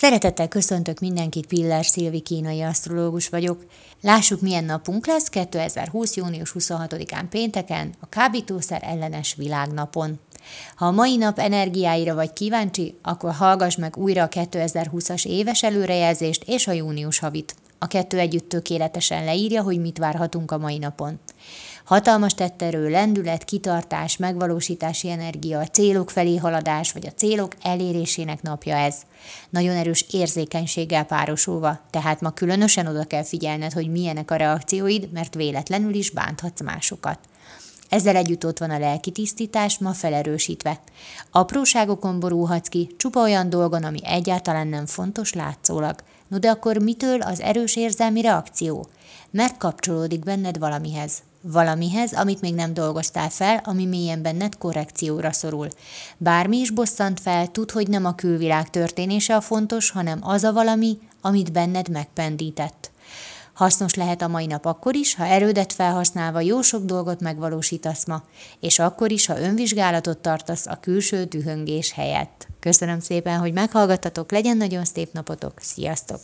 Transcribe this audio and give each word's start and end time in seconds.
Szeretettel 0.00 0.48
köszöntök 0.48 1.00
mindenkit, 1.00 1.46
Piller 1.46 1.84
Szilvi 1.84 2.20
kínai 2.20 2.62
asztrológus 2.62 3.28
vagyok. 3.28 3.64
Lássuk, 4.02 4.40
milyen 4.40 4.64
napunk 4.64 5.06
lesz 5.06 5.28
2020. 5.28 6.16
június 6.16 6.54
26-án 6.58 7.24
pénteken, 7.30 7.94
a 8.00 8.08
kábítószer 8.08 8.82
ellenes 8.84 9.34
világnapon. 9.34 10.18
Ha 10.76 10.86
a 10.86 10.90
mai 10.90 11.16
nap 11.16 11.38
energiáira 11.38 12.14
vagy 12.14 12.32
kíváncsi, 12.32 12.98
akkor 13.02 13.32
hallgass 13.32 13.76
meg 13.76 13.96
újra 13.96 14.22
a 14.22 14.28
2020-as 14.28 15.26
éves 15.26 15.62
előrejelzést 15.62 16.44
és 16.46 16.66
a 16.66 16.72
június 16.72 17.18
havit. 17.18 17.54
A 17.78 17.86
kettő 17.86 18.18
együtt 18.18 18.48
tökéletesen 18.48 19.24
leírja, 19.24 19.62
hogy 19.62 19.80
mit 19.80 19.98
várhatunk 19.98 20.50
a 20.50 20.58
mai 20.58 20.78
napon. 20.78 21.20
Hatalmas 21.84 22.34
tetterő, 22.34 22.88
lendület, 22.90 23.44
kitartás, 23.44 24.16
megvalósítási 24.16 25.10
energia, 25.10 25.58
a 25.58 25.66
célok 25.66 26.10
felé 26.10 26.36
haladás, 26.36 26.92
vagy 26.92 27.06
a 27.06 27.12
célok 27.16 27.54
elérésének 27.62 28.42
napja 28.42 28.76
ez. 28.76 28.96
Nagyon 29.50 29.76
erős 29.76 30.06
érzékenységgel 30.10 31.04
párosulva, 31.04 31.80
tehát 31.90 32.20
ma 32.20 32.30
különösen 32.30 32.86
oda 32.86 33.04
kell 33.04 33.24
figyelned, 33.24 33.72
hogy 33.72 33.90
milyenek 33.90 34.30
a 34.30 34.36
reakcióid, 34.36 35.12
mert 35.12 35.34
véletlenül 35.34 35.94
is 35.94 36.10
bánthatsz 36.10 36.62
másokat. 36.62 37.18
Ezzel 37.88 38.16
együtt 38.16 38.46
ott 38.46 38.58
van 38.58 38.70
a 38.70 38.78
lelki 38.78 39.10
tisztítás, 39.10 39.78
ma 39.78 39.92
felerősítve. 39.92 40.80
Apróságokon 41.30 42.20
borulhatsz 42.20 42.68
ki, 42.68 42.94
csupa 42.96 43.20
olyan 43.20 43.50
dolgon, 43.50 43.84
ami 43.84 43.98
egyáltalán 44.04 44.66
nem 44.66 44.86
fontos 44.86 45.32
látszólag. 45.32 45.94
No 46.28 46.38
de 46.38 46.50
akkor 46.50 46.76
mitől 46.76 47.20
az 47.22 47.40
erős 47.40 47.76
érzelmi 47.76 48.20
reakció? 48.20 48.86
Mert 49.30 49.56
kapcsolódik 49.56 50.24
benned 50.24 50.58
valamihez. 50.58 51.22
Valamihez, 51.42 52.12
amit 52.12 52.40
még 52.40 52.54
nem 52.54 52.74
dolgoztál 52.74 53.30
fel, 53.30 53.60
ami 53.64 53.84
mélyen 53.84 54.22
benned 54.22 54.58
korrekcióra 54.58 55.32
szorul. 55.32 55.68
Bármi 56.16 56.56
is 56.56 56.70
bosszant 56.70 57.20
fel, 57.20 57.50
tudd, 57.50 57.72
hogy 57.72 57.88
nem 57.88 58.04
a 58.04 58.14
külvilág 58.14 58.70
történése 58.70 59.36
a 59.36 59.40
fontos, 59.40 59.90
hanem 59.90 60.18
az 60.22 60.44
a 60.44 60.52
valami, 60.52 60.98
amit 61.20 61.52
benned 61.52 61.88
megpendített. 61.88 62.90
Hasznos 63.52 63.94
lehet 63.94 64.22
a 64.22 64.28
mai 64.28 64.46
nap 64.46 64.64
akkor 64.64 64.94
is, 64.94 65.14
ha 65.14 65.26
erődet 65.26 65.72
felhasználva 65.72 66.40
jó 66.40 66.62
sok 66.62 66.84
dolgot 66.84 67.20
megvalósítasz 67.20 68.06
ma, 68.06 68.22
és 68.60 68.78
akkor 68.78 69.10
is, 69.10 69.26
ha 69.26 69.40
önvizsgálatot 69.40 70.18
tartasz 70.18 70.66
a 70.66 70.78
külső 70.80 71.24
dühöngés 71.24 71.92
helyett. 71.92 72.46
Köszönöm 72.60 73.00
szépen, 73.00 73.38
hogy 73.38 73.52
meghallgattatok, 73.52 74.30
legyen 74.30 74.56
nagyon 74.56 74.84
szép 74.84 75.12
napotok, 75.12 75.52
sziasztok! 75.60 76.20